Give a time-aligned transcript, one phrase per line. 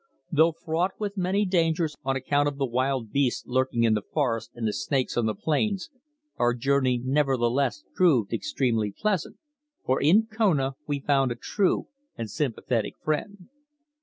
[0.31, 4.49] Though fraught with many dangers on account of the wild beasts lurking in the forests
[4.55, 5.91] and the snakes on the plains,
[6.37, 9.37] our journey nevertheless proved extremely pleasant,
[9.85, 11.87] for in Kona we found a true
[12.17, 13.47] and sympathetic friend.